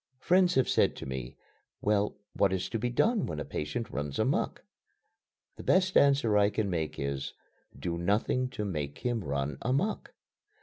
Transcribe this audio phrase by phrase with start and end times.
[0.17, 1.37] Friends have said to me:
[1.79, 4.63] "Well, what is to be done when a patient runs amuck?"
[5.57, 7.33] The best answer I can make is:
[7.77, 10.11] "Do nothing to make him run amuck."